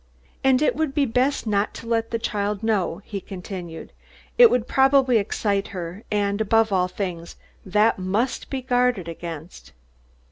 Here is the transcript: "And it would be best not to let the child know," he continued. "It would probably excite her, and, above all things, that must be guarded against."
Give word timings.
"And 0.43 0.63
it 0.63 0.75
would 0.75 0.95
be 0.95 1.05
best 1.05 1.45
not 1.45 1.75
to 1.75 1.85
let 1.85 2.09
the 2.09 2.17
child 2.17 2.63
know," 2.63 3.01
he 3.05 3.21
continued. 3.21 3.91
"It 4.35 4.49
would 4.49 4.67
probably 4.67 5.19
excite 5.19 5.67
her, 5.67 6.01
and, 6.09 6.41
above 6.41 6.71
all 6.73 6.87
things, 6.87 7.35
that 7.67 7.99
must 7.99 8.49
be 8.49 8.63
guarded 8.63 9.07
against." 9.07 9.73